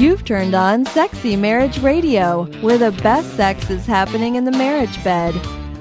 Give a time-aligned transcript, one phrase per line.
[0.00, 5.04] You've turned on Sexy Marriage Radio, where the best sex is happening in the marriage
[5.04, 5.34] bed.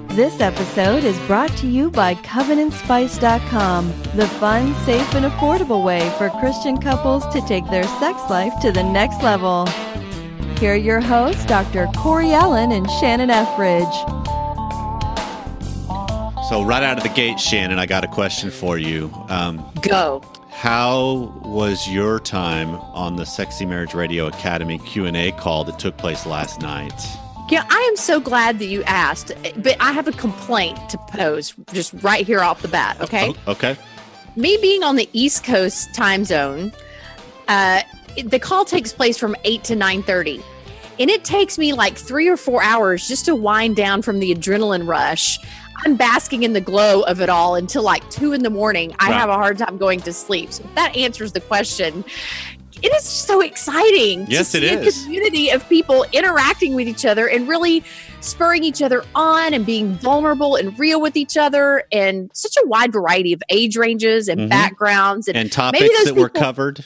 [0.10, 3.88] This episode is brought to you by CovenantSpice.com,
[4.18, 8.74] the fun, safe, and affordable way for Christian couples to take their sex life to
[8.74, 9.66] the next level.
[10.58, 11.88] Here are your hosts, Dr.
[11.96, 13.86] Corey Allen and Shannon Ethridge.
[16.50, 19.14] So, right out of the gate, Shannon, I got a question for you.
[19.30, 20.22] Um, Go.
[20.60, 26.26] How was your time on the Sexy Marriage Radio Academy Q&A call that took place
[26.26, 27.02] last night?
[27.50, 31.54] Yeah, I am so glad that you asked, but I have a complaint to pose
[31.72, 33.00] just right here off the bat.
[33.00, 33.34] Okay.
[33.48, 33.78] Oh, okay.
[34.36, 36.74] Me being on the East Coast time zone,
[37.48, 37.84] uh,
[38.26, 40.44] the call takes place from 8 to 9.30
[41.00, 44.36] and it takes me like three or four hours just to wind down from the
[44.36, 45.40] adrenaline rush
[45.86, 49.10] i'm basking in the glow of it all until like two in the morning i
[49.10, 49.18] Right.
[49.20, 52.04] have a hard time going to sleep so that answers the question
[52.82, 55.02] it is so exciting Yes, to see is.
[55.02, 57.84] a community of people interacting with each other and really
[58.22, 62.66] spurring each other on and being vulnerable and real with each other and such a
[62.68, 64.50] wide variety of age ranges and Mhm.
[64.50, 66.86] backgrounds and And topics those that were covered?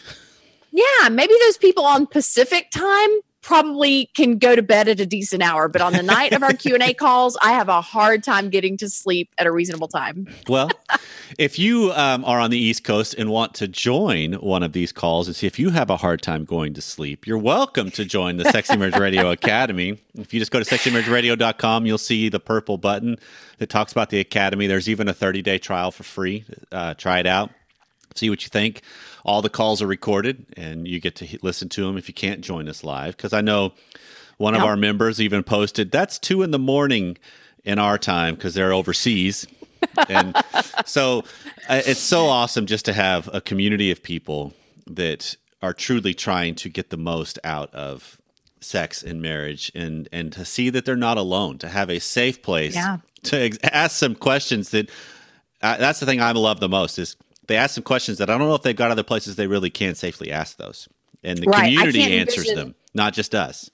[0.71, 3.09] yeah, maybe those people on Pacific time
[3.43, 6.53] probably can go to bed at a decent hour, but on the night of our
[6.53, 10.27] Q&A calls, I have a hard time getting to sleep at a reasonable time.
[10.47, 10.71] Well,
[11.37, 14.91] if you um, are on the East Coast and want to join one of these
[14.91, 18.05] calls and see if you have a hard time going to sleep, you're welcome to
[18.05, 19.99] join the Sexy Marriage Radio Academy.
[20.15, 23.17] If you just go to sexymarriageradio.com, you'll see the purple button
[23.57, 24.67] that talks about the Academy.
[24.67, 26.45] There's even a 30 day trial for free.
[26.71, 27.51] Uh, try it out,
[28.15, 28.81] see what you think.
[29.25, 32.41] All the calls are recorded and you get to listen to them if you can't
[32.41, 33.15] join us live.
[33.17, 33.73] Because I know
[34.37, 37.17] one of our members even posted that's two in the morning
[37.63, 39.47] in our time because they're overseas
[40.09, 40.35] and
[40.85, 41.19] so
[41.69, 44.53] uh, it's so awesome just to have a community of people
[44.87, 48.17] that are truly trying to get the most out of
[48.59, 52.41] sex and marriage and and to see that they're not alone to have a safe
[52.41, 52.97] place Yeah.
[53.23, 54.89] to ex- ask some questions that
[55.61, 57.15] uh, that's the thing I love the most is
[57.47, 59.69] they ask some questions that I don't know if they've got other places they really
[59.69, 60.87] can safely ask those
[61.23, 61.73] and the Right.
[61.77, 63.69] Community answers envision- them not just us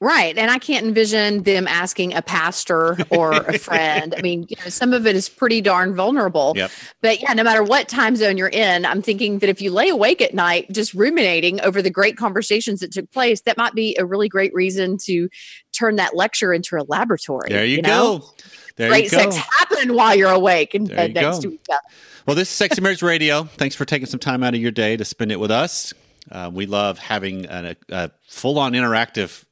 [0.00, 0.38] Right.
[0.38, 4.14] And I can't envision them asking a pastor or a friend.
[4.16, 6.52] I mean, you know, some of it is pretty darn vulnerable.
[6.54, 6.70] Yep.
[7.02, 9.88] But yeah, no matter what time zone you're in, I'm thinking that if you lay
[9.88, 13.96] awake at night just ruminating over the great conversations that took place, that might be
[13.98, 15.28] a really great reason to
[15.72, 17.48] turn that lecture into a laboratory.
[17.50, 18.18] there you, know?
[18.20, 18.34] go
[18.78, 21.42] there great sex happen while you're awake There bed next go.
[21.42, 21.80] to each other.
[22.26, 23.44] Well, this is Sexy Marriage Radio.
[23.44, 25.92] Thanks for taking some time out of your day to spend it with us.
[26.30, 29.44] Uh, we love having a, a full on interactive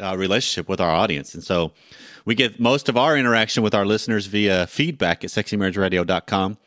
[0.00, 1.34] uh, relationship with our audience.
[1.34, 1.72] And so
[2.24, 6.58] we get most of our interaction with our listeners via feedback at sexymarriageradio.com.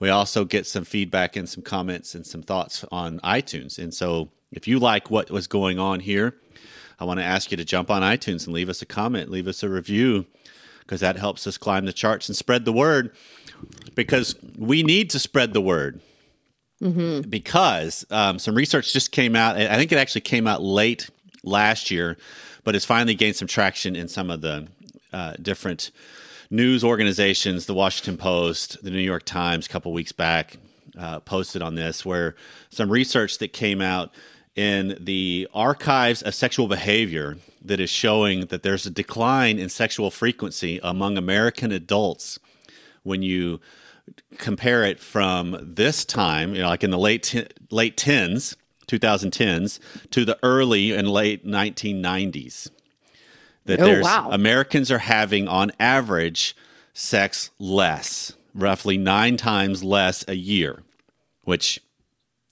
[0.00, 3.78] We also get some feedback and some comments and some thoughts on iTunes.
[3.78, 6.36] And so if you like what was going on here,
[7.00, 9.46] I want to ask you to jump on iTunes and leave us a comment, leave
[9.46, 10.26] us a review,
[10.88, 13.14] because that helps us climb the charts and spread the word
[13.94, 16.00] because we need to spread the word.
[17.28, 21.10] Because um, some research just came out, I think it actually came out late
[21.44, 22.16] last year,
[22.64, 24.66] but it's finally gained some traction in some of the
[25.12, 25.90] uh, different
[26.50, 27.66] news organizations.
[27.66, 30.56] The Washington Post, the New York Times, a couple weeks back,
[30.98, 32.34] uh, posted on this, where
[32.70, 34.10] some research that came out
[34.58, 40.10] in the archives of sexual behavior that is showing that there's a decline in sexual
[40.10, 42.40] frequency among American adults
[43.04, 43.60] when you
[44.36, 48.56] compare it from this time, you know, like in the late te- late tens,
[48.88, 49.78] 2010s,
[50.10, 52.68] to the early and late 1990s.
[53.66, 54.28] That Oh, there's wow.
[54.32, 56.56] Americans are having on average
[56.92, 60.82] sex less, roughly nine times less a year,
[61.44, 61.80] which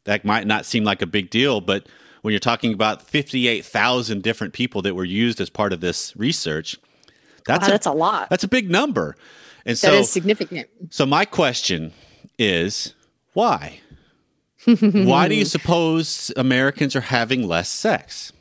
[0.07, 1.87] that might not seem like a big deal, but
[2.23, 6.77] when you're talking about 58,000 different people that were used as part of this research,
[7.45, 8.31] that's Wow, a, that's a lot.
[8.31, 9.15] that's a big number.
[9.65, 10.69] And so that is significant.
[10.91, 11.93] so my question
[12.39, 12.95] is
[13.35, 13.81] why?
[14.81, 18.33] why do you suppose Americans are having less sex?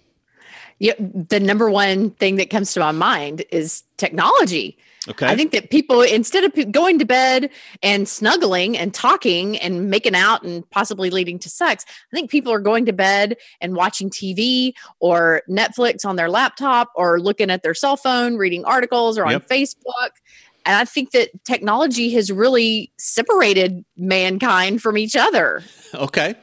[0.79, 4.77] Yeah, the number one thing that comes to my mind is technology.
[5.07, 5.27] Okay.
[5.27, 7.49] I think that people, instead of going to bed
[7.83, 12.51] and snuggling and talking and making out and possibly leading to sex, I think people
[12.51, 17.61] are going to bed and watching TV or Netflix on their laptop or looking at
[17.61, 19.47] their cell phone, reading articles or on Yep.
[19.47, 20.09] Facebook.
[20.65, 25.61] And I think that technology has really separated mankind from each other.
[25.93, 26.33] okay.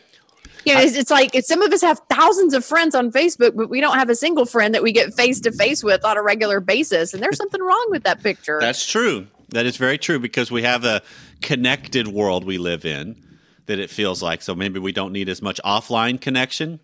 [0.65, 3.69] You know, it's, it's like some of us have thousands of friends on Facebook, but
[3.69, 6.23] we don't have a single friend that we get face to face with on a
[6.23, 7.15] regular basis.
[7.15, 8.59] And there's something wrong with that picture.
[8.61, 9.27] That's true.
[9.49, 11.03] That is very true because we have a
[11.41, 13.17] connected world we live in
[13.67, 14.43] that it feels like.
[14.43, 16.81] So maybe we don't need as much offline connection.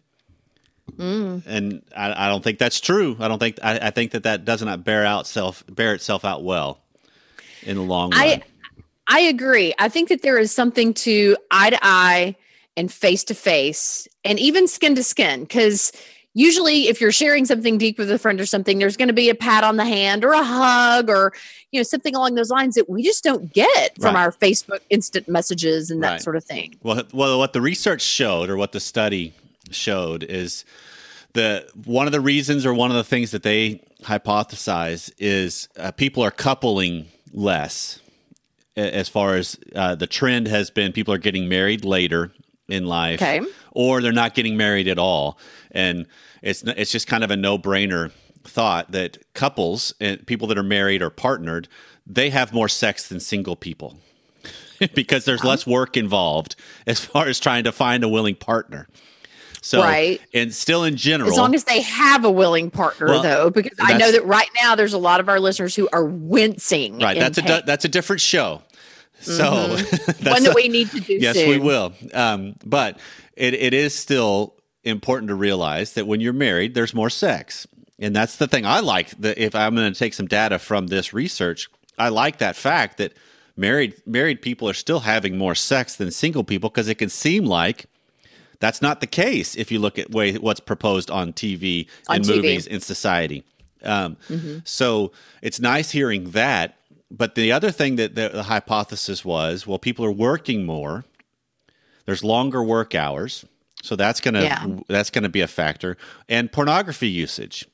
[0.97, 1.43] Mm.
[1.47, 3.17] and I, I don't think that's true.
[3.21, 6.25] I don't think I, I think that that does not bear out self bear itself
[6.25, 6.81] out well
[7.63, 8.21] in the long run.
[8.21, 8.43] I
[9.07, 9.75] I agree.
[9.79, 12.37] I think that there is something to eye to eye
[12.79, 15.91] and face to face and even skin to skin because
[16.35, 19.29] usually if you're sharing something deep with a friend or something there's going to be
[19.29, 21.33] a pat on the hand or a hug or
[21.73, 24.23] you know something along those lines that we just don't get from Right.
[24.23, 26.23] our facebook instant messages and that Right.
[26.23, 29.33] sort of thing Well, well, what the research showed, or what the study
[29.73, 30.65] showed, is
[31.33, 35.91] the one of the reasons, or one of the things that they hypothesize is uh,
[35.91, 37.99] people are coupling less.
[38.77, 42.31] As far as uh, the trend has been, people are getting married later
[42.69, 43.41] in life, Okay.
[43.73, 45.39] or they're not getting married at all,
[45.71, 46.07] and
[46.43, 48.11] it's it's just kind of a no brainer
[48.45, 51.69] thought that couples and people that are married or partnered
[52.07, 53.99] they have more sex than single people
[54.95, 56.57] because there's less work involved
[56.87, 58.89] as far as trying to find a willing partner.
[59.61, 60.21] So, Right.
[60.33, 63.77] and still in general, as long as they have a willing partner Well, though because
[63.81, 67.19] i know that right now there's a lot of our listeners who are wincing right?
[67.19, 67.49] That's a pain.
[67.51, 68.63] di- that's a different show.
[69.21, 71.49] So, that's one that we need to do yes, soon.
[71.51, 71.93] we will.
[72.15, 72.99] Um, but
[73.37, 74.55] it, it is still
[74.85, 77.67] important to realize that when you're married, there's more sex,
[77.99, 78.65] and that's the thing.
[78.65, 79.39] I like that.
[79.39, 81.69] If I'm going to take some data from this research,
[81.99, 83.13] I like that fact that
[83.57, 87.45] married married people are still having more sex than single people because it can seem
[87.45, 87.87] like
[88.61, 92.25] that's not the case if you look at way what's proposed on TV On and
[92.25, 92.37] TV.
[92.37, 93.45] movies in society.
[93.83, 94.59] Um, Mm-hmm.
[94.65, 95.13] So
[95.43, 96.78] it's nice hearing that.
[97.11, 101.05] But the other thing that the, the hypothesis was, well, people are working more.
[102.05, 103.45] There's longer work hours,
[103.83, 104.67] so that's gonna Yeah.
[104.89, 105.97] that's gonna be a factor.
[106.29, 107.67] And pornography usage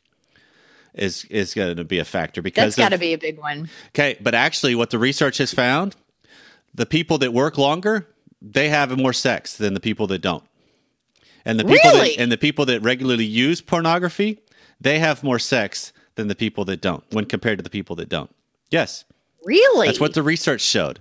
[0.94, 3.69] is is going to be a factor because that's got to be a big one
[3.88, 5.96] Okay, but actually, what the research has found,
[6.72, 8.06] the people that work longer,
[8.40, 10.44] they have more sex than the people that don't.
[11.44, 12.10] And the people Really?
[12.14, 14.38] that, and the people that regularly use pornography,
[14.80, 18.08] they have more sex than the people that don't when compared to the people that
[18.08, 18.30] don't.
[18.70, 19.04] Yes,
[19.44, 21.00] really that's what the research showed.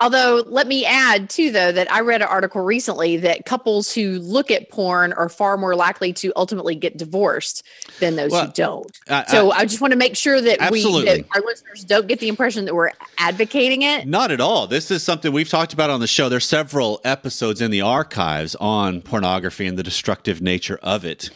[0.00, 4.18] Although, let me add too, though, that I read an article recently that couples who
[4.18, 7.64] look at porn are far more likely to ultimately get divorced
[8.00, 8.98] than those Well, who don't.
[9.08, 11.22] I- so I, just want to make sure that we, Absolutely.
[11.22, 14.08] that our listeners, don't get the impression that we're advocating it.
[14.08, 14.66] Not at all.
[14.66, 16.28] This is something we've talked about on the show.
[16.28, 21.30] There's several episodes in the archives on pornography and the destructive nature of it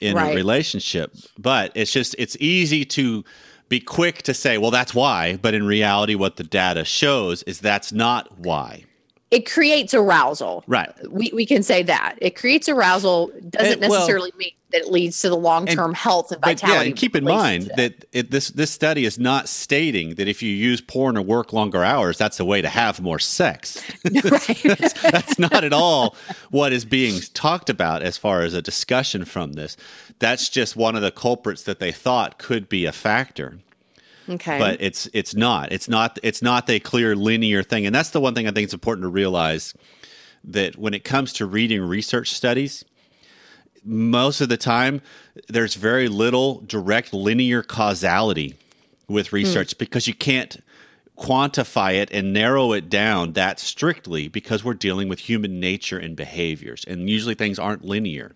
[0.00, 1.12] in a relationship.
[1.36, 3.24] But it's just it's easy to
[3.68, 5.36] be quick to say, well, that's why.
[5.40, 8.84] But in reality, what the data shows is that's not why.
[9.34, 10.62] It creates arousal.
[10.66, 10.92] Right.
[11.10, 13.32] We, we can say that it creates arousal.
[13.50, 16.76] Doesn't well- necessarily mean that it leads to the long term health and But vitality.
[16.78, 20.42] yeah, and keep in mind that it, this this study is not stating that if
[20.42, 23.80] you use porn or work longer hours, that's a way to have more sex.
[24.04, 24.60] right.
[25.02, 26.16] That's not at all
[26.50, 29.76] what is being talked about as far as a discussion from this.
[30.18, 33.58] That's just one of the culprits that they thought could be a factor,
[34.28, 34.58] okay.
[34.58, 35.72] but it's it's not.
[35.72, 36.18] It's not.
[36.22, 39.04] It's not a clear linear thing, and that's the one thing I think it's important
[39.04, 39.74] to realize
[40.44, 42.84] that when it comes to reading research studies,
[43.84, 45.00] most of the time
[45.48, 48.54] there's very little direct linear causality
[49.08, 49.36] with hmm.
[49.36, 50.62] research because you can't
[51.16, 56.16] quantify it and narrow it down that strictly because we're dealing with human nature and
[56.16, 58.34] behaviors and usually things aren't linear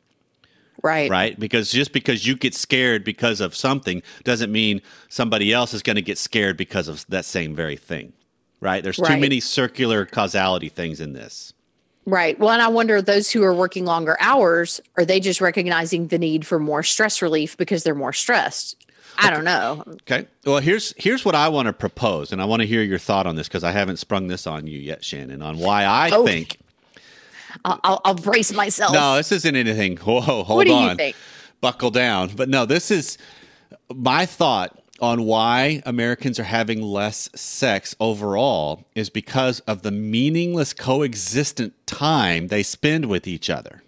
[0.82, 1.10] right.
[1.10, 5.82] right because just because you get scared because of something doesn't mean somebody else is
[5.82, 8.12] going to get scared because of that same very thing
[8.60, 11.52] right there's too many circular causality things in this
[12.06, 12.38] Right.
[12.38, 16.18] Well, and I wonder those who are working longer hours, are they just recognizing the
[16.18, 18.76] need for more stress relief because they're more stressed?
[19.18, 19.84] I don't know.
[19.86, 20.26] Okay.
[20.46, 23.26] Well, here's here's what I want to propose, and I want to hear your thought
[23.26, 26.24] on this because I haven't sprung this on you yet, Shannon, on why I Oh.
[26.24, 26.56] think.
[27.64, 28.92] I'll, I'll, I'll brace myself.
[28.92, 29.96] No, this isn't anything.
[29.98, 30.90] Whoa, hold what do on.
[30.90, 31.16] you think?
[31.60, 32.30] Buckle down.
[32.36, 33.18] But no, this is
[33.94, 40.72] my thought on why Americans are having less sex overall is because of the meaningless
[40.72, 43.82] coexistent time they spend with each other.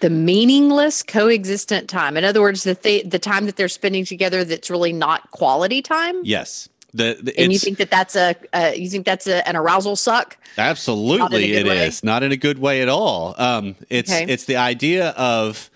[0.00, 2.16] The meaningless coexistent time.
[2.16, 5.80] In other words, the th- the time that they're spending together that's really not quality
[5.80, 6.20] time.
[6.24, 6.68] Yes.
[6.94, 9.96] The, the, And you think that that's a uh, you think that's a, an arousal
[9.96, 10.38] suck?
[10.56, 11.86] Absolutely, it way?
[11.86, 13.34] is not in a good way at all.
[13.36, 14.32] Um, it's Okay.
[14.32, 15.70] it's the idea of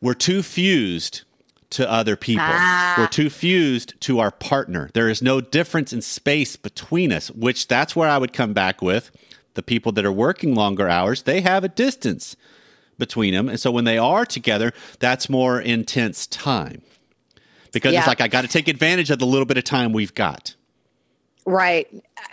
[0.00, 1.22] we're too fused
[1.70, 2.44] to other people.
[2.48, 2.96] Ah.
[2.98, 4.90] We're too fused to our partner.
[4.92, 7.30] There is no difference in space between us.
[7.30, 9.12] Which that's where I would come back with
[9.54, 11.22] the people that are working longer hours.
[11.22, 12.34] They have a distance
[12.98, 16.82] between them, and so when they are together, that's more intense time
[17.72, 18.00] because Yeah.
[18.00, 20.54] it's like I got to take advantage of the little bit of time we've got.
[21.46, 21.88] Right.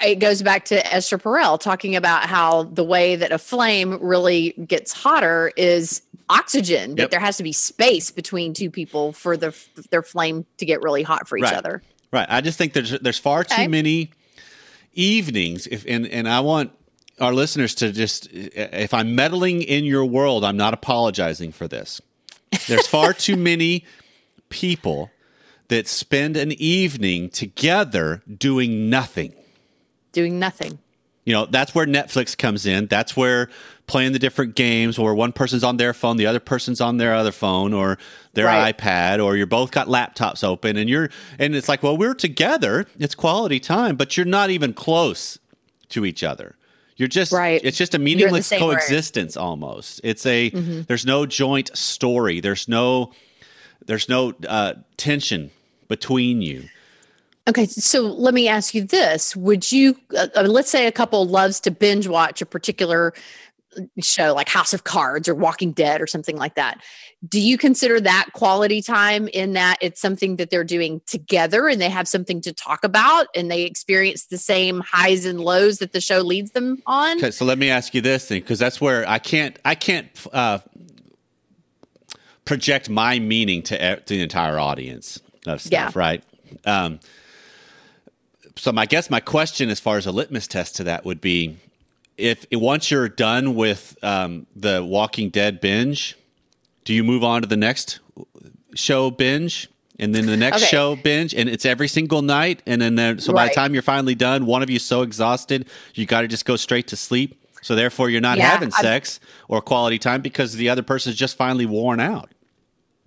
[0.06, 4.52] It goes back to Esther Perel talking about how the way that a flame really
[4.52, 9.56] gets hotter is oxygen that there has to be space between two people for the
[9.92, 11.54] their flame to get really hot for each Right.
[11.54, 11.82] other.
[12.12, 12.28] Right.
[12.30, 13.68] I just think there's there's far too Okay.
[13.70, 14.12] many
[14.94, 16.72] evenings if and and I want
[17.20, 22.02] our listeners to just if I'm meddling in your world, I'm not apologizing for this.
[22.68, 23.86] There's far too many
[24.50, 25.10] people
[25.70, 29.34] that spend an evening together doing nothing.
[30.12, 30.80] Doing nothing.
[31.26, 32.88] You know, that's where Netflix comes in.
[32.88, 33.50] That's where
[33.86, 37.14] playing the different games, or one person's on their phone, the other person's on their
[37.14, 37.98] other phone, or
[38.34, 38.76] their Right.
[38.78, 42.86] iPad, or you're both got laptops open, and you're and it's like, well, we're together.
[42.98, 45.38] It's quality time, but you're not even close
[45.90, 46.56] to each other.
[46.96, 47.60] You're just Right.
[47.64, 50.00] It's just a meaningless coexistence almost.
[50.06, 50.82] It's a Mm-hmm.
[50.88, 52.40] there's no joint story.
[52.40, 53.12] There's no
[53.86, 55.52] there's no uh, tension
[55.88, 56.64] between you.
[57.48, 61.26] Okay, so let me ask you this: Would you, uh, uh, let's say, a couple
[61.26, 63.14] loves to binge watch a particular
[63.78, 66.82] uh, show, like House of Cards or Walking Dead or something like that?
[67.28, 71.80] Do you consider that quality time in that it's something that they're doing together and
[71.80, 75.94] they have something to talk about and they experience the same highs and lows that
[75.94, 77.18] the show leads them on?
[77.18, 80.10] Okay, so let me ask you this thing, because that's where I can't I can't
[80.34, 80.60] uh,
[82.44, 85.92] project my meaning to, to the entire audience of stuff, Yeah.
[85.96, 86.24] right?
[86.66, 87.00] Um,
[88.56, 91.58] so my guess my question as far as a litmus test to that would be
[92.18, 96.16] if once you're done with um, the Walking Dead binge,
[96.84, 98.00] do you move on to the next
[98.74, 99.68] show binge?
[100.00, 100.66] And then the next Okay.
[100.68, 102.62] show binge, and it's every single night.
[102.68, 105.66] And then, there, so by the time you're finally done, one of you's so exhausted,
[105.96, 107.44] you got to just go straight to sleep.
[107.64, 111.16] So therefore, you're not Yeah, having I'm- sex or quality time because the other person's
[111.16, 112.30] just finally worn out.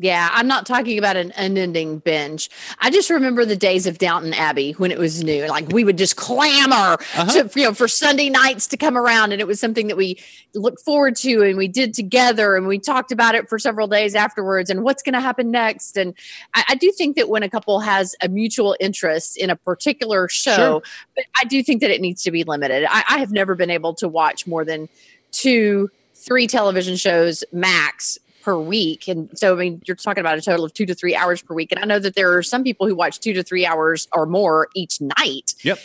[0.03, 2.49] Yeah, I'm not talking about an unending binge.
[2.79, 5.47] I just remember the days of Downton Abbey when it was new.
[5.47, 7.27] Like we would just clamor uh-huh.
[7.27, 10.19] to, you know, for Sunday nights to come around, and it was something that we
[10.55, 14.15] looked forward to, and we did together, and we talked about it for several days
[14.15, 15.99] afterwards, and what's going to happen next.
[15.99, 16.15] And
[16.55, 20.31] I, I do think that when a couple has a mutual interest in a particular
[20.31, 20.83] show, Sure.
[21.15, 22.87] but I do think that it needs to be limited.
[22.89, 24.89] I, I have never been able to watch more than
[25.31, 29.09] two, three television shows max per week.
[29.09, 31.55] And so, I mean, you're talking about a total of two to three hours per
[31.55, 31.73] week.
[31.73, 34.27] And I know that there are some people who watch two to three hours or
[34.27, 35.55] more each night.
[35.63, 35.79] Yep.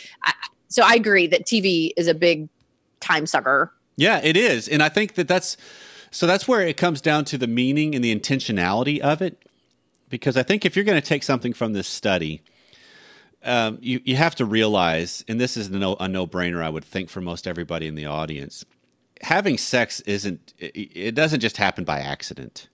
[0.68, 2.48] So I agree that TV is a big
[3.00, 3.72] time sucker.
[3.96, 4.68] Yeah, it is.
[4.68, 5.56] And I think that that's
[6.10, 9.42] so that's where it comes down to the meaning and the intentionality of it.
[10.08, 12.40] Because I think if you're going to take something from this study,
[13.42, 16.68] um, you, you have to realize, and this is a no, a no brainer, I
[16.68, 18.64] would think, for most everybody in the audience,
[19.22, 22.68] having sex isn't, it, doesn't just happen by accident.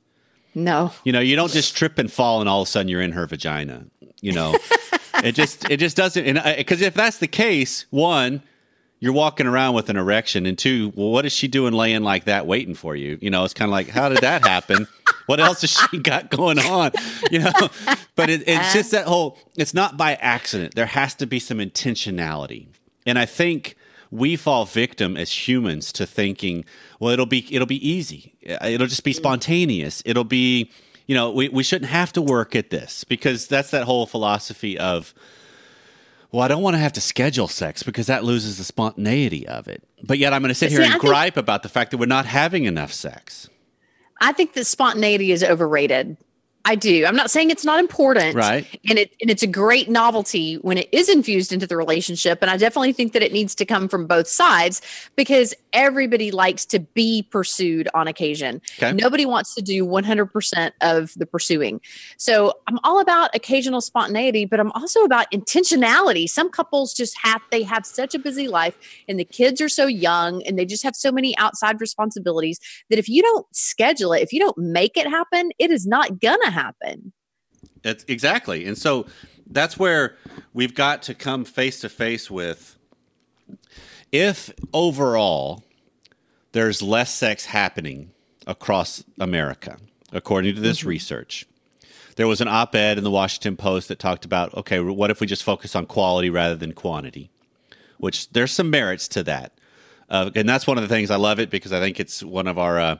[0.54, 0.92] No.
[1.04, 3.12] You know, you don't just trip and fall and all of a sudden you're in
[3.12, 3.86] her vagina.
[4.20, 4.56] You know,
[5.24, 6.24] it just it just doesn't.
[6.24, 8.42] And because if that's the case, one,
[9.00, 12.26] you're walking around with an erection, and two, well, what is she doing laying like
[12.26, 13.18] that waiting for you?
[13.20, 14.86] You know, it's kind of like, how did that happen?
[15.26, 16.92] what else has she got going on?
[17.30, 17.52] You know,
[18.14, 19.38] but it, it's just that whole.
[19.56, 20.76] It's not by accident.
[20.76, 22.68] There has to be some intentionality,
[23.04, 23.76] and I think
[24.12, 26.64] we fall victim as humans to thinking,
[27.00, 28.34] well, it'll be it'll be easy.
[28.48, 30.02] Uh, it'll just be spontaneous.
[30.04, 30.70] It'll be,
[31.06, 34.78] you know, we, we shouldn't have to work at this because that's that whole philosophy
[34.78, 35.14] of,
[36.30, 39.66] well, I don't want to have to schedule sex because that loses the spontaneity of
[39.66, 39.82] it.
[40.04, 41.90] But yet I'm going to sit See, here I and think- gripe about the fact
[41.90, 43.48] that we're not having enough sex.
[44.20, 46.16] I think that spontaneity is overrated.
[46.64, 47.04] I do.
[47.06, 48.36] I'm not saying it's not important.
[48.36, 48.66] Right.
[48.88, 52.38] And it and it's a great novelty when it is infused into the relationship.
[52.40, 54.80] And I definitely think that it needs to come from both sides
[55.16, 58.60] because everybody likes to be pursued on occasion.
[58.78, 58.92] Okay.
[58.92, 61.80] Nobody wants to do 100% of the pursuing.
[62.16, 66.28] So I'm all about occasional spontaneity, but I'm also about intentionality.
[66.28, 68.78] Some couples just have, they have such a busy life
[69.08, 72.98] and the kids are so young and they just have so many outside responsibilities that
[72.98, 76.51] if you don't schedule it, if you don't make it happen, it is not gonna
[76.52, 77.12] happen.
[77.82, 78.64] That's exactly.
[78.66, 79.06] And so
[79.46, 80.16] that's where
[80.52, 82.76] we've got to come face to face with
[84.10, 85.64] if overall
[86.52, 88.10] there's less sex happening
[88.46, 89.78] across America,
[90.12, 91.46] according to this research.
[92.16, 95.20] There was an op ed in the Washington Post that talked about okay, what if
[95.20, 97.30] we just focus on quality rather than quantity?
[97.98, 99.52] Which there's some merits to that.
[100.10, 102.46] Uh, and that's one of the things I love it because I think it's one
[102.46, 102.96] of our uh,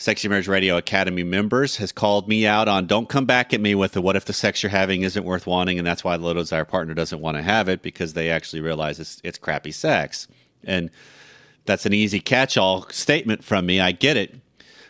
[0.00, 3.74] Sexy Marriage Radio Academy members has called me out on don't come back at me
[3.74, 6.24] with the what if the sex you're having isn't worth wanting and that's why the
[6.24, 9.70] low desire partner doesn't want to have it because they actually realize it's, it's crappy
[9.70, 10.26] sex.
[10.64, 10.90] And
[11.66, 13.78] that's an easy catch all statement from me.
[13.78, 14.36] I get it.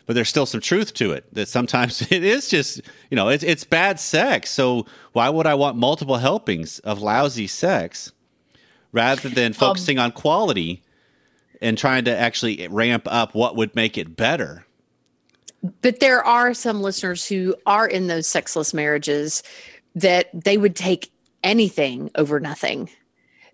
[0.07, 3.43] But there's still some truth to it that sometimes it is just, you know, it's,
[3.43, 4.51] it's bad sex.
[4.51, 8.13] So why would I want multiple helpings of lousy sex
[8.93, 10.85] rather than um, focusing on quality
[11.61, 14.67] and trying to actually ramp up what would make it better?
[15.83, 19.43] But there are some listeners who are in those sexless marriages
[19.95, 21.13] that they would take
[21.43, 22.91] anything over nothing.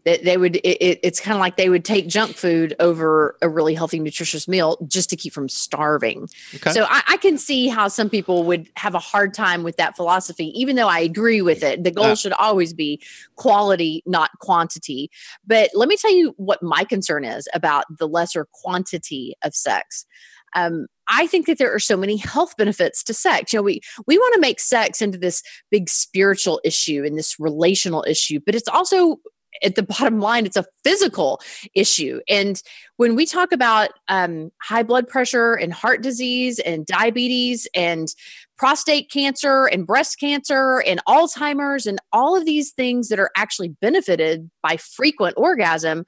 [0.05, 3.49] That they would it, it's kind of like they would take junk food over a
[3.49, 6.29] really healthy nutritious meal just to keep from starving.
[6.55, 6.71] Okay.
[6.71, 9.97] so I, I, can see how some people would have a hard time with that
[9.97, 11.83] philosophy even though i agree with it.
[11.83, 13.03] The goal should always be
[13.35, 15.11] quality not quantity.
[15.45, 20.07] But let me tell you what my concern is about the lesser quantity of sex.
[20.55, 23.53] Um, I think that there are so many health benefits to sex.
[23.53, 27.39] You know, we we want to make sex into this big spiritual issue and this
[27.39, 29.19] relational issue, but it's also
[29.63, 31.41] at the bottom line, it's a physical
[31.75, 32.21] issue.
[32.29, 32.61] And
[32.97, 38.09] when we talk about um, high blood pressure and heart disease and diabetes and
[38.57, 43.69] prostate cancer and breast cancer and Alzheimer's and all of these things that are actually
[43.69, 46.05] benefited by frequent orgasm,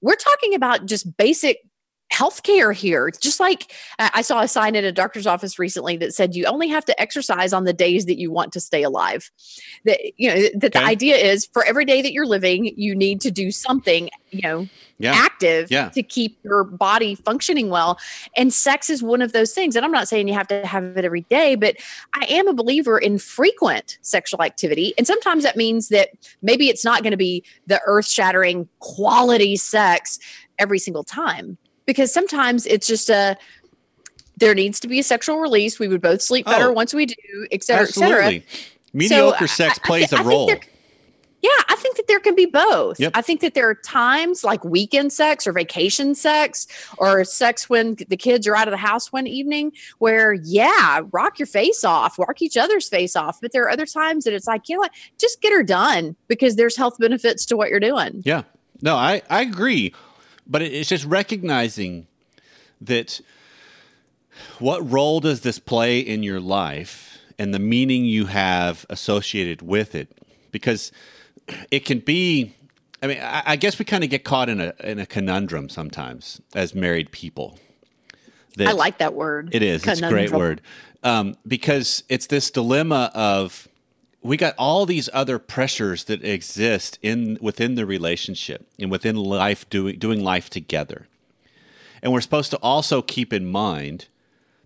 [0.00, 1.58] we're talking about just basic
[2.12, 3.10] healthcare here.
[3.20, 6.68] Just like I saw a sign in a doctor's office recently that said you only
[6.68, 9.30] have to exercise on the days that you want to stay alive.
[9.84, 10.78] That you know that okay.
[10.78, 14.40] the idea is for every day that you're living, you need to do something, you
[14.42, 15.12] know, yeah.
[15.12, 15.90] active yeah.
[15.90, 17.98] to keep your body functioning well.
[18.36, 19.76] And sex is one of those things.
[19.76, 21.76] And I'm not saying you have to have it every day, but
[22.14, 24.94] I am a believer in frequent sexual activity.
[24.96, 26.10] And sometimes that means that
[26.42, 30.18] maybe it's not going to be the earth-shattering quality sex
[30.58, 33.34] every single time because sometimes it's just a
[34.36, 35.80] there needs to be a sexual release.
[35.80, 37.14] We would both sleep better oh, once we do,
[37.50, 38.16] et cetera, absolutely.
[38.16, 38.42] et cetera.
[38.92, 40.52] Mediocre so sex I, plays a role.
[41.40, 43.00] Yeah, I think that there can be both.
[43.00, 43.12] Yep.
[43.14, 46.66] I think that there are times like weekend sex or vacation sex
[46.98, 51.38] or sex when the kids are out of the house one evening where, yeah, rock
[51.38, 53.40] your face off, rock each other's face off.
[53.40, 56.16] But there are other times that it's like, you know what, just get her done
[56.26, 58.22] because there's health benefits to what you're doing.
[58.24, 58.42] Yeah.
[58.82, 59.94] No, I, I agree
[60.48, 62.06] but it's just recognizing
[62.80, 63.20] that
[64.58, 69.94] what role does this play in your life and the meaning you have associated with
[69.94, 70.16] it?
[70.50, 70.92] Because
[71.70, 72.54] it can be
[73.02, 76.40] i mean i, guess we kind of get caught in a in a conundrum sometimes
[76.54, 77.58] as married people.
[78.58, 80.18] I like that word it is conundrum.
[80.18, 80.60] it's a great word.
[81.04, 83.68] Um, because it's this dilemma of
[84.22, 89.68] we got all these other pressures that exist in within the relationship and within life
[89.70, 91.06] doing doing life together.
[92.02, 94.06] And we're supposed to also keep in mind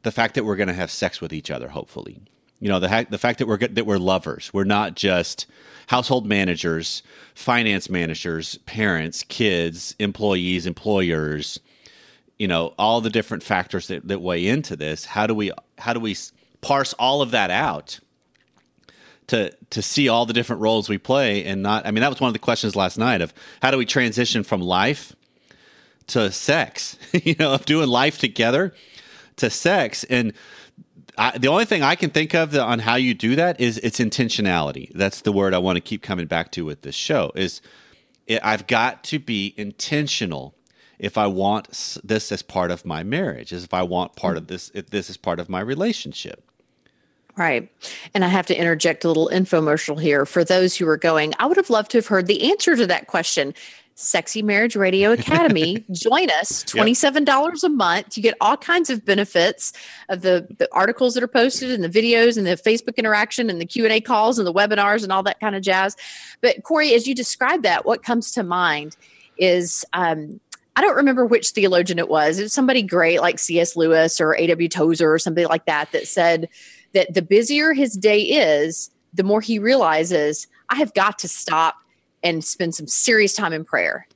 [0.03, 2.21] the fact that we're going to have sex with each other hopefully.
[2.61, 4.51] You know, the ha- the fact that we're that we're lovers.
[4.55, 5.47] We're not just
[5.89, 7.03] household managers,
[7.35, 11.59] finance managers, parents, kids, employees, employers,
[12.39, 15.07] you know, all the different factors that, that weigh into this.
[15.07, 16.17] How do we how do we
[16.61, 18.01] parse all of that out?
[19.29, 22.21] To to see all the different roles we play and not I mean that was
[22.21, 25.15] one of the questions last night of how do we transition from life
[26.09, 28.75] to sex you know of doing life together
[29.37, 30.33] to sex and
[31.19, 33.99] I, the only thing I can think of on how you do that is it's
[33.99, 34.91] intentionality.
[34.95, 37.33] That's the word I want to keep coming back to with this show.
[37.35, 37.61] Is
[38.43, 40.55] I've got to be intentional
[40.99, 44.47] if I want this as part of my marriage, as if I want part of
[44.47, 46.49] this, if this is part of my relationship.
[47.37, 47.71] Right.
[48.15, 51.47] And I have to interject a little infomercial here for those who are going, I
[51.47, 53.55] would have loved to have heard the answer to that question.
[53.95, 55.85] Sexy Marriage Radio Academy.
[55.93, 57.63] Join us, $27 yep.
[57.63, 58.17] a month.
[58.17, 59.73] You get all kinds of benefits
[60.09, 63.61] of the, the articles that are posted and the videos and the Facebook interaction and
[63.61, 65.97] the Q&A calls and the webinars and all that kind of jazz.
[66.43, 68.97] But Corey, as you describe that, what comes to mind
[69.39, 70.39] is um,
[70.77, 72.39] I don't remember which theologian it was.
[72.39, 73.77] It was somebody great like C.S.
[73.77, 74.69] Lewis or A.W.
[74.69, 76.51] Tozer or somebody like that that said–
[76.95, 81.77] that the busier his day is, the more he realizes I have got to stop
[82.23, 84.07] and spend some serious time in prayer,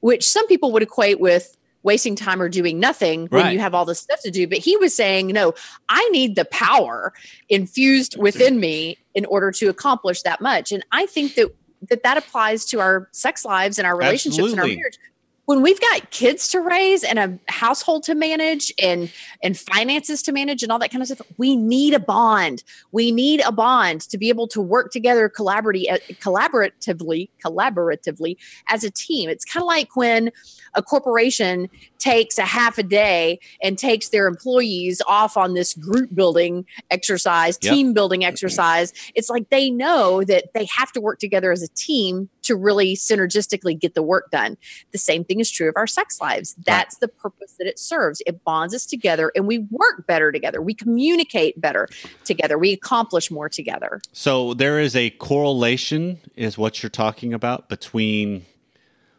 [0.00, 3.52] which some people would equate with wasting time or doing nothing when right.
[3.52, 4.48] you have all this stuff to do.
[4.48, 5.54] But he was saying, no,
[5.88, 7.12] I need the power
[7.48, 10.72] infused within me in order to accomplish that much.
[10.72, 11.54] And I think that
[11.90, 14.52] that that applies to our sex lives and our relationships Absolutely.
[14.52, 14.98] and our marriage
[15.46, 20.32] when we've got kids to raise and a household to manage and and finances to
[20.32, 22.62] manage and all that kind of stuff we need a bond.
[22.92, 28.36] We need a bond to be able to work together collaboratively uh, collaboratively collaboratively
[28.68, 29.28] as a team.
[29.28, 30.30] It's kind of like when
[30.74, 31.68] a corporation
[32.04, 37.58] takes a half a day and takes their employees off on this group building exercise,
[37.62, 37.72] yep.
[37.72, 41.68] team building exercise, it's like they know that they have to work together as a
[41.68, 44.58] team to really synergistically get the work done.
[44.92, 46.54] The same thing is true of our sex lives.
[46.66, 47.00] That's right.
[47.00, 48.20] the purpose that it serves.
[48.26, 50.60] It bonds us together and we work better together.
[50.60, 51.88] We communicate better
[52.24, 52.58] together.
[52.58, 54.02] We accomplish more together.
[54.12, 58.44] So there is a correlation is what you're talking about between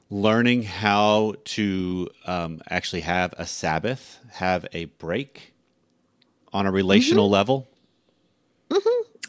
[0.10, 5.54] learning how to um, actually have a Sabbath, have a break
[6.54, 7.68] on a relational level?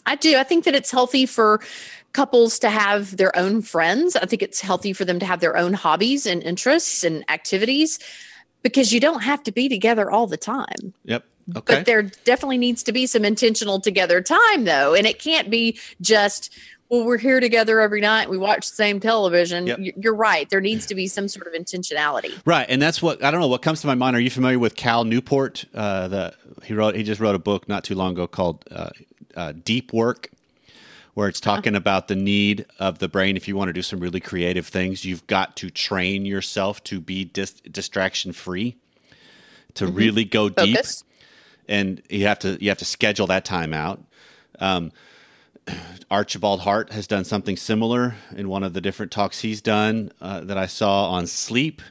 [0.07, 0.37] I do.
[0.37, 1.61] I think that it's healthy for
[2.12, 4.17] couples to have their own friends.
[4.17, 7.99] I think it's healthy for them to have their own hobbies and interests and activities
[8.62, 10.95] because you don't have to be together all the time.
[11.05, 11.25] Yep.
[11.57, 11.75] Okay.
[11.77, 14.95] But there definitely needs to be some intentional together time though.
[14.95, 16.57] And it can't be just,
[16.88, 18.31] well, we're here together every night.
[18.31, 19.66] We watch the same television.
[19.66, 19.79] Yep.
[19.96, 20.49] You're right.
[20.49, 22.38] There needs to be some sort of intentionality.
[22.44, 23.49] Right, and that's what I don't know.
[23.49, 24.14] What comes to my mind?
[24.14, 25.64] Are you familiar with Cal Newport?
[25.75, 28.90] Uh, the he wrote he just wrote a book not too long ago called uh,
[29.35, 30.31] uh, Deep Work,
[31.14, 33.37] where it's talking about the need of the brain.
[33.37, 37.01] If you want to do some really creative things, you've got to train yourself to
[37.01, 38.77] be dis- distraction free,
[39.75, 40.79] to really go deep,
[41.68, 44.03] and you have to you have to schedule that time out.
[44.61, 44.92] Um,
[46.11, 50.41] Archibald Hart has done something similar in one of the different talks he's done uh,
[50.43, 51.83] that I saw on sleep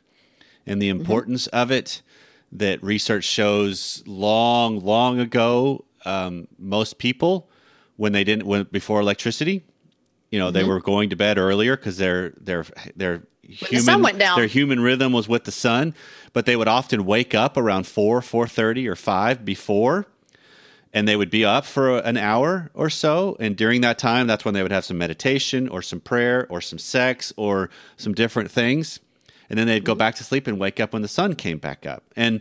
[0.65, 2.01] and the importance of it.
[2.51, 7.49] That research shows long, long ago, um, most people
[7.97, 9.65] when they didn't when before electricity,
[10.31, 14.37] you know, they were going to bed earlier because their their their human down.
[14.37, 15.93] their human rhythm was with the sun,
[16.31, 20.07] but they would often wake up around four, four thirty, or five before
[20.95, 23.35] and they would be up for an hour or so.
[23.41, 26.61] And during that time that's when they would have some meditation or some prayer or
[26.61, 29.01] some sex or some different things.
[29.49, 31.85] And then they'd go back to sleep and wake up when the sun came back
[31.85, 32.03] up.
[32.15, 32.39] And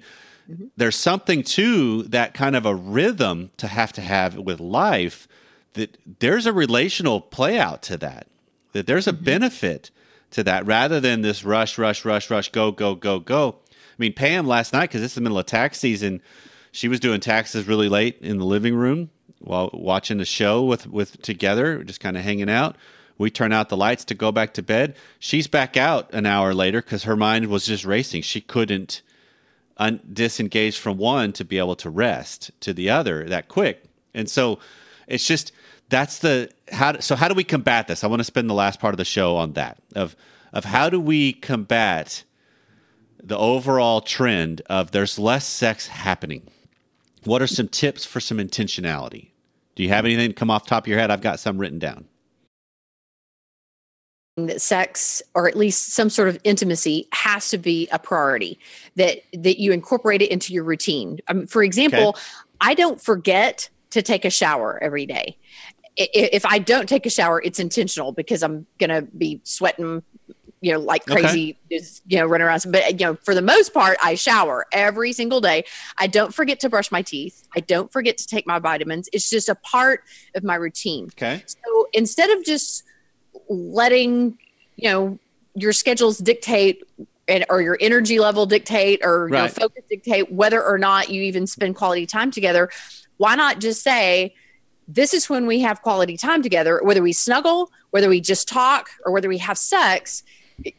[0.48, 0.66] mm-hmm.
[0.76, 5.26] there's something to that kind of a rhythm to have to have with life
[5.72, 8.28] that there's a relational play out to that
[8.72, 9.24] that there's a mm-hmm.
[9.24, 9.90] benefit
[10.30, 13.56] to that rather than this rush rush rush rush go go go go.
[13.72, 16.22] I mean pam last night because it's the middle of tax season
[16.74, 20.88] she was doing taxes really late in the living room while watching the show with
[20.88, 22.76] with together just kind of hanging out.
[23.16, 24.96] We turn out the lights to go back to bed.
[25.20, 28.22] She's back out an hour later because her mind was just racing.
[28.22, 29.02] She couldn't
[29.76, 33.84] un- disengage from one to be able to rest to the other that quick.
[34.12, 34.58] And so
[35.06, 35.52] it's just
[35.90, 38.02] that's the how so how do we combat this?
[38.02, 40.16] I want to spend the last part of the show on that of
[40.52, 42.24] of how do we combat
[43.22, 46.50] the overall trend of there's less sex happening
[47.26, 49.30] what are some tips for some intentionality?
[49.74, 51.10] Do you have anything come off the top of your head?
[51.10, 52.06] I've got some written down.
[54.36, 58.58] That sex or at least some sort of intimacy has to be a priority
[58.96, 61.20] that that you incorporate it into your routine.
[61.28, 62.16] Um, for example
[62.60, 65.38] i don't forget to take a shower every day.
[65.96, 70.02] If i don't take a shower it's intentional because i'm gonna be sweating
[70.64, 71.20] you know like Okay.
[71.20, 72.64] crazy just, you know running around.
[72.70, 75.64] But you know for the most part i shower every single day.
[75.98, 77.46] I don't forget to brush my teeth.
[77.54, 79.08] I don't forget to take my vitamins.
[79.12, 80.00] It's just a part
[80.34, 81.04] of my routine.
[81.16, 81.42] Okay.
[81.46, 82.82] So instead of just
[83.48, 84.38] letting,
[84.76, 85.18] you know,
[85.54, 86.82] your schedules dictate
[87.28, 89.50] and or your energy level dictate or your Right.
[89.50, 92.70] focus dictate whether or not you even spend quality time together,
[93.18, 94.34] why not just say,
[94.86, 98.88] this is when we have quality time together, whether we snuggle, whether we just talk,
[99.06, 100.22] or whether we have sex,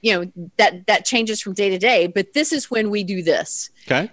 [0.01, 2.07] you know, that that changes from day to day.
[2.07, 3.69] But this is when we do this.
[3.87, 4.09] okay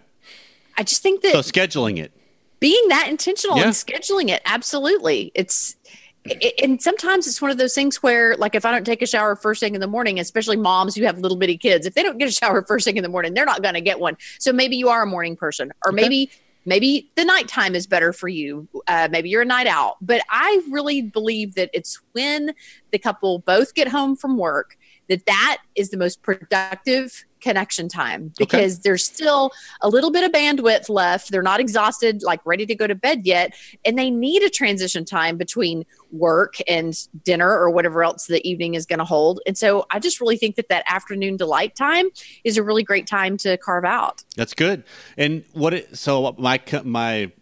[0.76, 2.12] I just think that so scheduling it
[2.60, 3.64] being that intentional Yeah.
[3.64, 5.76] and scheduling it absolutely it's
[6.24, 9.06] it, and sometimes it's one of those things where like if i don't take a
[9.06, 12.02] shower first thing in the morning especially moms who have little bitty kids if they
[12.02, 14.16] don't get a shower first thing in the morning they're not going to get one
[14.38, 16.00] so maybe you are a morning person or Okay.
[16.02, 16.30] maybe
[16.64, 20.62] maybe the nighttime is better for you uh, maybe you're a night out but i
[20.70, 22.54] really believe that it's when
[22.92, 24.76] the couple both get home from work
[25.12, 29.50] that that is the most productive connection time because there's still
[29.82, 31.30] a little bit of bandwidth left.
[31.30, 33.52] They're not exhausted like ready to go to bed yet
[33.84, 36.94] and they need a transition time between work and
[37.24, 39.40] dinner or whatever else the evening is going to hold.
[39.46, 42.06] And so i just really think that that afternoon delight time
[42.44, 44.22] is a really great time to carve out.
[44.36, 44.84] That's good.
[45.18, 47.32] And what it, so my my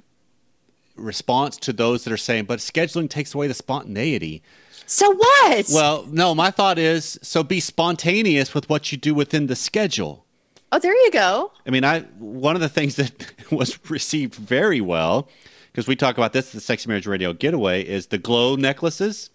[1.00, 4.42] response to those that are saying, but scheduling takes away the spontaneity.
[4.86, 9.46] so what Well, no, my thought is so be spontaneous with what you do within
[9.46, 10.24] the schedule.
[10.72, 14.80] oh there you go I mean, I one of the things that was received very
[14.80, 15.28] well
[15.72, 19.30] because we talk about this at the Sexy Marriage Radio Getaway is the glow necklaces.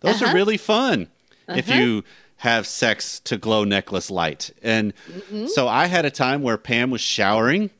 [0.00, 0.34] Those are Uh-huh.
[0.34, 1.08] really fun
[1.48, 2.02] if you
[2.38, 4.50] have sex to glow necklace light.
[4.62, 4.92] And
[5.48, 7.70] so I had a time where Pam was showering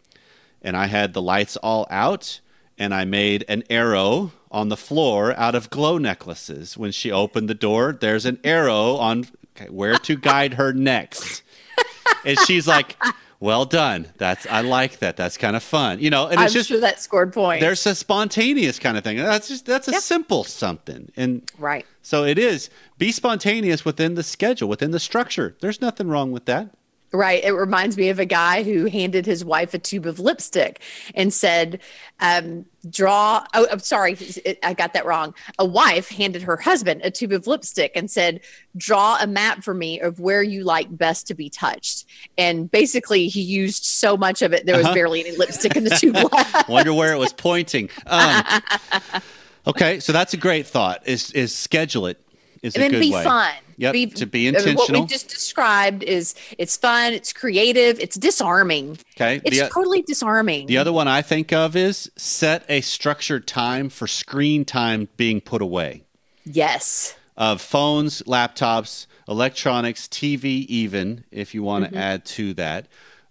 [0.63, 2.41] and I had the lights all out
[2.79, 6.77] and I made an arrow on the floor out of glow necklaces.
[6.77, 11.43] When she opened the door, there's an arrow on okay, where to guide her next.
[12.25, 12.97] and she's like,
[13.41, 14.09] "Well done.
[14.19, 15.17] That's I like that.
[15.17, 17.85] That's kind of fun." You know, and i'm it's just sure that scored points there's
[17.87, 19.17] a spontaneous kind of thing.
[19.19, 19.99] That's just that's a Yeah.
[20.01, 21.11] simple something.
[21.17, 25.57] And right so it is be spontaneous within the schedule, within the structure.
[25.61, 26.71] There's nothing wrong with that.
[27.17, 27.43] Right.
[27.43, 30.83] It reminds me of a guy who handed his wife a tube of lipstick
[31.15, 31.81] and said,
[32.21, 33.45] um, draw.
[33.55, 34.17] Oh, I'm sorry.
[34.63, 35.35] I got that wrong.
[35.59, 38.41] A wife handed her husband a tube of lipstick and said,
[38.77, 42.05] draw a map for me of where you like best to be touched.
[42.37, 44.95] And basically, he used so much of it, there was Uh-huh.
[44.95, 46.69] barely any lipstick in the tube left.
[46.69, 47.89] Wonder where it was pointing.
[48.07, 48.45] Um,
[49.67, 51.07] okay, so that's a great thought.
[51.07, 52.21] Is is schedule it
[52.67, 53.25] is and a then good be way.
[53.25, 53.53] fun.
[53.79, 55.01] Yep, to be I mean, What intentional.
[55.03, 58.99] we just described is it's fun, it's creative, it's disarming.
[59.17, 60.67] Okay, It's the, totally disarming.
[60.67, 65.41] the other one I think of is set a structured time for screen time being
[65.43, 66.05] put away
[66.45, 67.17] yes.
[67.37, 71.99] of phones, laptops, electronics, TV, even if you want to Mm-hmm.
[71.99, 72.87] add to that.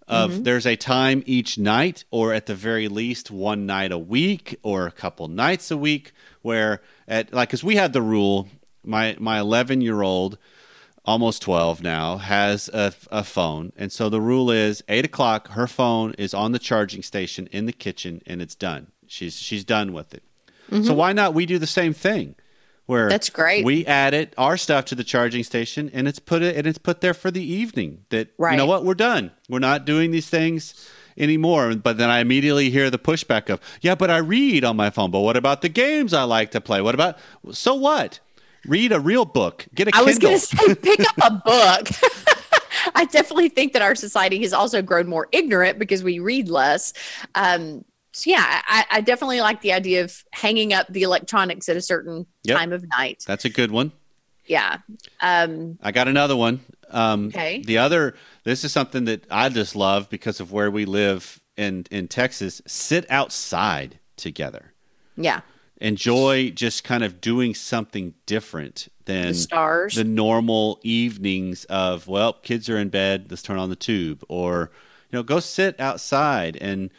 [0.08, 4.56] Of there's a time each night, or at the very least one night a week,
[4.62, 8.46] or a couple nights a week, where at like because we had the rule.
[8.86, 10.38] My my 11 year old,
[11.04, 15.48] almost 12 now, has a, a phone, and so the rule is eight o'clock.
[15.48, 18.88] Her phone is on the charging station in the kitchen, and it's done.
[19.06, 20.22] She's she's done with it.
[20.84, 22.34] So why not we do the same thing?
[22.86, 23.10] Where Mm-hmm.
[23.10, 23.64] That's great.
[23.64, 26.78] We add it our stuff to the charging station, and it's put it and it's
[26.78, 28.04] put there for the evening.
[28.10, 28.52] That right.
[28.52, 29.32] you know what we're done.
[29.48, 31.74] We're not doing these things anymore.
[31.74, 35.10] But then I immediately hear the pushback of, yeah, but I read on my phone.
[35.10, 36.80] But what about the games I like to play?
[36.80, 37.18] What about
[37.52, 38.20] so what?
[38.66, 39.66] Read a real book.
[39.74, 40.04] Get a I Kindle.
[40.04, 41.88] I was going to say, pick up a book.
[42.94, 46.92] I definitely think that our society has also grown more ignorant because we read less.
[47.34, 51.76] Um, so yeah, I, I definitely like the idea of hanging up the electronics at
[51.76, 52.58] a certain Yep.
[52.58, 53.24] time of night.
[53.26, 53.92] That's a good one.
[54.46, 54.78] Yeah.
[55.20, 56.60] Um, I got another one.
[56.90, 57.62] Um, Okay.
[57.66, 61.84] The other, this is something that I just love because of where we live in
[61.90, 62.62] in Texas.
[62.66, 64.72] Sit outside together.
[65.16, 65.40] yeah.
[65.80, 69.94] Enjoy just kind of doing something different than The stars.
[69.94, 73.26] the normal evenings of well, kids are in bed.
[73.30, 74.70] Let's turn on the tube, or
[75.10, 76.90] you know, go sit outside and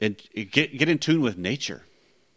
[0.00, 0.16] and
[0.50, 1.82] get get in tune with nature.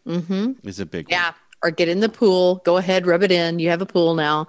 [0.06, 0.66] Mm-hmm.
[0.68, 1.12] Is a big one.
[1.12, 1.32] yeah.
[1.62, 2.62] Or get in the pool.
[2.64, 3.58] Go ahead, rub it in.
[3.58, 4.48] You have a pool now.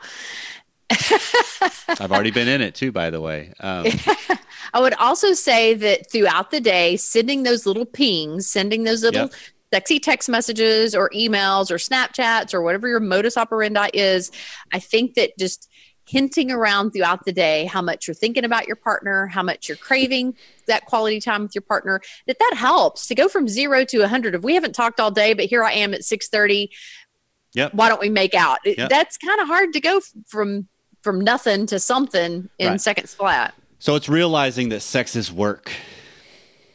[0.89, 3.53] I've already been in it too, by the way.
[3.59, 3.85] Um,
[4.73, 9.23] I would also say that throughout the day, sending those little pings, sending those little
[9.23, 9.33] Yep.
[9.73, 14.31] Sexy text messages or emails or Snapchats or whatever your modus operandi is,
[14.73, 15.69] I think that just
[16.05, 19.77] hinting around throughout the day how much you're thinking about your partner, how much you're
[19.77, 20.35] craving
[20.67, 24.07] that quality time with your partner, that that helps to go from zero to a
[24.07, 24.35] hundred.
[24.35, 26.71] If we haven't talked all day, but here I am at six thirty,
[27.53, 27.73] yep.
[27.73, 28.59] why don't we make out?
[28.65, 28.89] Yep.
[28.89, 30.67] That's kind of hard to go from
[31.01, 32.81] from nothing to something in Right.
[32.81, 33.53] seconds flat.
[33.79, 35.71] So it's realizing that sex is work.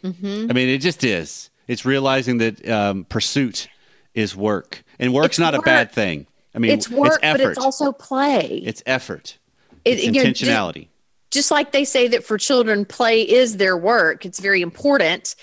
[0.03, 0.47] Mm-hmm.
[0.51, 1.51] I mean, it just is.
[1.67, 3.69] It's realizing that um, pursuit
[4.15, 6.27] is work, and work's It's not a bad thing.
[6.55, 7.39] I mean, it's work, effort.
[7.43, 8.63] but it's also play.
[8.65, 9.39] It's effort.
[9.85, 10.89] It- It's you know, ju- intentionality.
[11.31, 14.25] just like they say that for children, play is their work.
[14.25, 15.35] It's very important.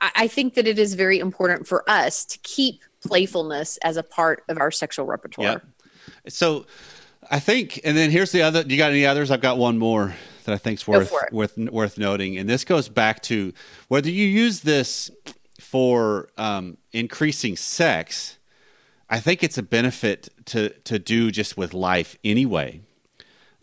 [0.00, 4.02] I, I think that it is very important for us to keep playfulness as a
[4.02, 5.46] part of our sexual repertoire.
[5.46, 5.66] Yep.
[6.28, 6.66] So
[7.30, 8.62] I think, and then here's the other.
[8.66, 9.30] You got any others?
[9.30, 13.22] I've got one more that I think's worth worth worth noting, and this goes back
[13.24, 13.52] to
[13.88, 15.10] whether you use this
[15.58, 18.38] for um, increasing sex.
[19.10, 22.80] I think it's a benefit to to do just with life anyway.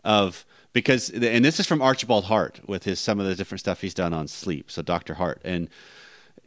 [0.04, 3.80] Of because and this is from Archibald Hart with his some of the different stuff
[3.80, 4.70] he's done on sleep.
[4.70, 5.14] So Dr.
[5.14, 5.68] Hart and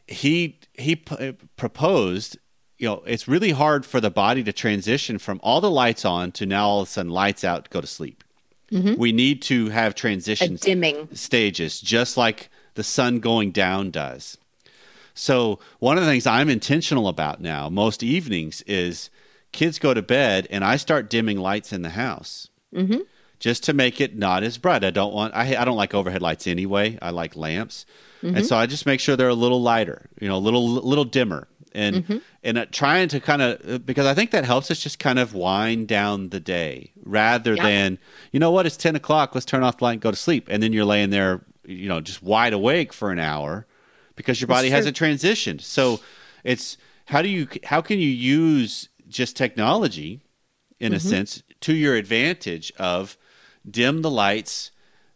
[0.08, 2.38] he he p- proposed
[2.78, 6.32] you know it's really hard for the body to transition from all the lights on
[6.34, 8.24] to now all of a sudden lights out go to sleep
[8.72, 11.10] we need to have A transitions dimming.
[11.14, 14.38] stages just like the sun going down does
[15.20, 19.10] so one of the things i'm intentional about now most evenings is
[19.52, 23.00] kids go to bed and i start dimming lights in the house mm-hmm.
[23.40, 24.84] just to make it not as bright.
[24.84, 26.98] I don't want I I don't like overhead lights anyway.
[27.02, 27.86] I like lamps.
[28.22, 28.44] And mm-hmm.
[28.44, 31.48] so I just make sure they're a little lighter, you know, a little little dimmer.
[31.72, 32.18] And mm-hmm.
[32.44, 35.20] and uh, trying to kind of uh, because I think that helps us just kind
[35.20, 37.64] of wind down the day rather Yeah.
[37.64, 38.00] than
[38.32, 40.48] you know what it's ten o'clock let's turn off the light and go to sleep
[40.50, 43.68] and then you're laying there you know just wide awake for an hour
[44.20, 44.76] because your That's body true.
[44.76, 45.62] hasn't transitioned.
[45.62, 46.02] So
[46.44, 50.20] it's how do you how can you use just technology
[50.78, 51.08] in a mm-hmm.
[51.08, 53.18] sense to your advantage of
[53.70, 54.72] dim the lights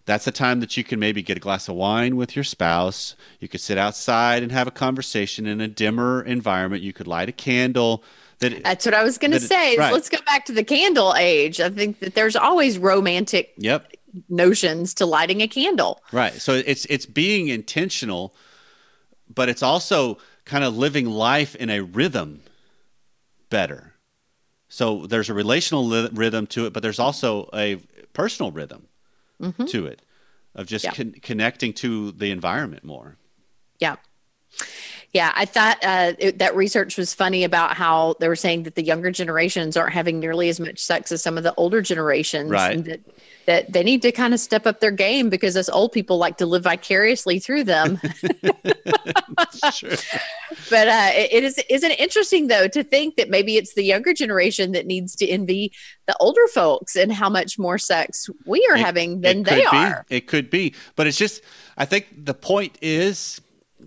[0.05, 3.17] that's the time that you can maybe get a glass of wine with your spouse
[3.41, 7.27] you could sit outside and have a conversation in a dimmer environment you could light
[7.27, 8.03] a candle
[8.39, 9.77] that That's what I was going to That it- say.
[9.77, 9.93] right.
[9.93, 11.61] Let's go back to the candle age.
[11.61, 13.91] I think that there's always romantic yep
[14.29, 16.01] notions to lighting a candle.
[16.11, 16.33] Right.
[16.33, 18.35] So it's it's being intentional,
[19.33, 22.41] but it's also kind of living life in a rhythm
[23.49, 23.93] better.
[24.69, 27.77] So there's a relational li- rhythm to it, but there's also a
[28.13, 28.87] personal rhythm
[29.41, 29.65] mm-hmm.
[29.65, 30.01] to it
[30.55, 30.91] of just Yeah.
[30.91, 33.17] con- connecting to the environment more.
[33.79, 33.95] Yeah.
[35.13, 38.73] Yeah, I thought uh, it, that research was funny about how they were saying that
[38.73, 42.49] the younger generations aren't having nearly as much sex as some of the older generations.
[42.49, 42.75] Right.
[42.75, 42.99] And that,
[43.45, 46.37] that they need to kind of step up their game because us old people like
[46.37, 47.99] to live vicariously through them.
[49.73, 49.89] Sure.
[50.69, 53.83] but uh, it, it is isn't it interesting though to think that maybe it's the
[53.83, 55.71] younger generation that needs to envy
[56.05, 59.65] the older folks and how much more sex we are having than they be.
[59.65, 60.05] are.
[60.09, 61.41] It could be, but it's just.
[61.77, 63.41] I think the point is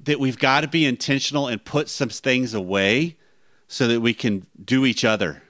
[0.06, 3.16] that we've got to be intentional and put some things away
[3.68, 5.42] so that we can do each other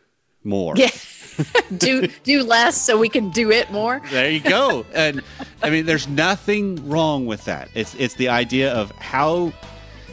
[0.42, 0.74] more.
[0.76, 0.90] Yeah.
[1.76, 4.00] do do less so we can do it more.
[4.10, 4.86] There you go.
[4.94, 5.22] and
[5.62, 7.68] I mean, there's nothing wrong with that.
[7.74, 9.52] It's it's the idea of how,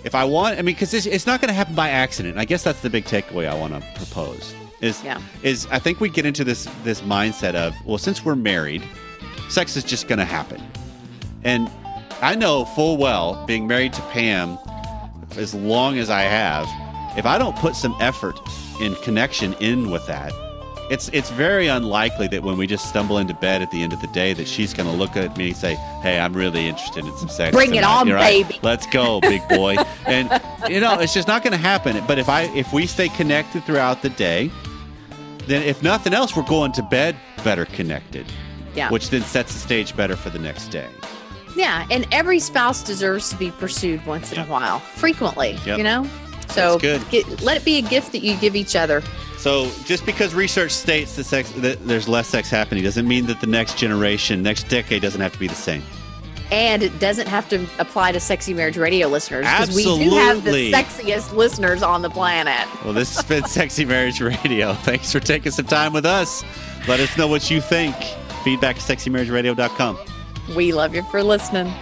[0.03, 2.37] if I want, I mean, because it's, it's not going to happen by accident.
[2.37, 4.53] I guess that's the big takeaway I want to propose.
[4.81, 5.21] Is Yeah.
[5.43, 8.83] is I think we get into this this mindset of well, since we're married,
[9.47, 10.61] sex is just going to happen,
[11.45, 11.71] and
[12.23, 14.57] I know full well, being married to Pam,
[15.35, 16.65] as long as I have,
[17.17, 18.39] if I don't put some effort
[18.79, 20.31] and connection in with that,
[20.89, 23.99] it's it's very unlikely that when we just stumble into bed at the end of
[23.99, 27.03] the day that she's going to look at me and say, "Hey, I'm really interested
[27.03, 28.63] in some sex." Bring it on, You're right.
[28.63, 29.75] Let's go, big boy.
[30.05, 30.29] and
[30.69, 32.01] you know, it's just not going to happen.
[32.07, 34.49] But if I if we stay connected throughout the day,
[35.47, 38.25] then if nothing else, we're going to bed better connected.
[38.75, 38.89] Yeah.
[38.89, 40.87] Which then sets the stage better for the next day.
[41.55, 45.59] Yeah, and every spouse deserves to be pursued once in a while, frequently.
[45.65, 45.77] Yep.
[45.77, 46.07] You know,
[46.49, 46.79] so.
[46.79, 49.01] Get, let it be a gift that you give each other.
[49.37, 53.41] So just because research states that sex that there's less sex happening doesn't mean that
[53.41, 55.83] the next generation, next decade doesn't have to be the same.
[56.49, 60.43] And it doesn't have to apply to Sexy Marriage Radio listeners because we do have
[60.43, 62.67] the sexiest listeners on the planet.
[62.83, 64.73] Well, this has been Sexy Marriage Radio.
[64.75, 66.43] Thanks for taking some time with us.
[66.87, 67.95] Let us know what you think.
[68.43, 69.97] Feedback at sexymarriageradio.com.
[70.49, 71.73] We love you for listening.